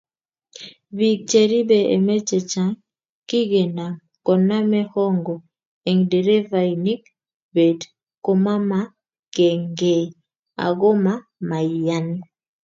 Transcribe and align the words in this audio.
biik 0.97 1.19
cheribe 1.31 1.79
emet 1.95 2.21
chechang 2.29 2.73
kigenam 3.29 3.93
koname 4.25 4.79
hongo 4.93 5.35
eng 5.89 6.01
nderefainik 6.07 7.01
beet 7.53 7.81
komamagengei 8.25 10.05
agoma 10.65 11.13
maiyani 11.49 12.19